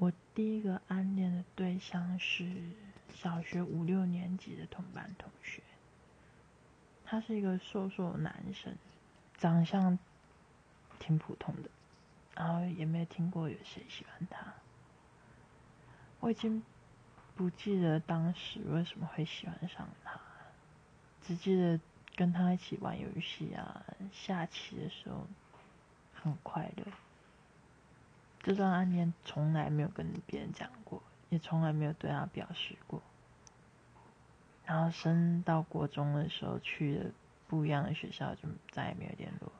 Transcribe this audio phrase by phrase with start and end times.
[0.00, 2.48] 我第一个暗恋的对象是
[3.12, 5.60] 小学五六年级的同班同学，
[7.04, 8.76] 他是一个瘦瘦的男生，
[9.38, 9.98] 长相
[11.00, 11.70] 挺普通的，
[12.36, 14.54] 然后也没有听过有谁喜欢他。
[16.20, 16.62] 我已经
[17.34, 20.20] 不记得当时为什么会喜欢上他，
[21.26, 21.80] 只记得
[22.14, 25.26] 跟他一起玩游戏啊、下棋的时候
[26.14, 26.84] 很快乐。
[28.48, 33.02] 这段暗恋从来没有跟别人讲过，也从来没有对他表示过。
[34.64, 37.10] 然后升到国中的时候去了
[37.46, 39.52] 不一样的学校，就再也没有联络。